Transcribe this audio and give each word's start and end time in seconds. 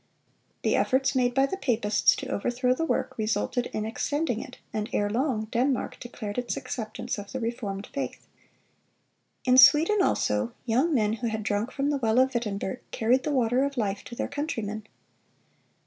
The 0.63 0.75
efforts 0.75 1.13
made 1.13 1.35
by 1.35 1.45
the 1.45 1.57
papists 1.57 2.15
to 2.15 2.25
overthrow 2.29 2.73
the 2.73 2.85
work 2.87 3.15
resulted 3.19 3.67
in 3.71 3.85
extending 3.85 4.41
it, 4.41 4.57
and 4.73 4.89
erelong 4.95 5.45
Denmark 5.51 5.99
declared 5.99 6.39
its 6.39 6.57
acceptance 6.57 7.19
of 7.19 7.31
the 7.31 7.39
reformed 7.39 7.85
faith. 7.85 8.25
In 9.45 9.59
Sweden, 9.59 10.01
also, 10.01 10.53
young 10.65 10.91
men 10.95 11.13
who 11.13 11.27
had 11.27 11.43
drunk 11.43 11.69
from 11.71 11.91
the 11.91 11.97
well 11.97 12.17
of 12.17 12.33
Wittenberg 12.33 12.79
carried 12.89 13.21
the 13.21 13.31
water 13.31 13.63
of 13.63 13.77
life 13.77 14.03
to 14.05 14.15
their 14.15 14.27
countrymen. 14.27 14.87